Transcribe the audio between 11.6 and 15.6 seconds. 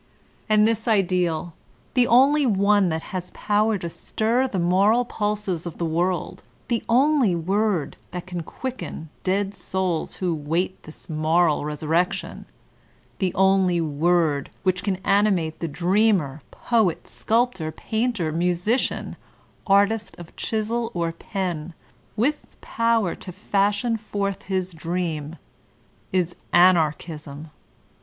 e tufr c cti on» tfie only Word which can animate